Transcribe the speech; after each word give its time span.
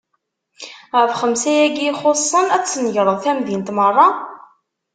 Ɣef 0.99 1.11
xemsa-agi 1.21 1.85
ixuṣṣen, 1.91 2.47
ad 2.55 2.61
tesnegreḍ 2.63 3.17
tamdint 3.23 3.73
meṛṛa? 3.77 4.07